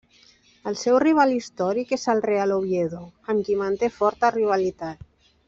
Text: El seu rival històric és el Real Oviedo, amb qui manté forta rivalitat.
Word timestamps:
El 0.69 0.77
seu 0.83 0.95
rival 1.03 1.33
històric 1.33 1.93
és 1.97 2.07
el 2.15 2.23
Real 2.27 2.55
Oviedo, 2.57 3.03
amb 3.35 3.47
qui 3.51 3.59
manté 3.61 3.91
forta 4.01 4.35
rivalitat. 4.39 5.07